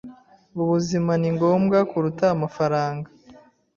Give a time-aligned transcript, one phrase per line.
[0.61, 3.07] Ubuzima ni ngombwa kuruta amafaranga.